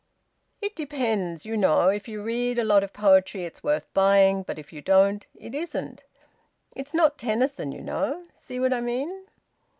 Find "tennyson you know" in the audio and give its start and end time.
7.19-8.23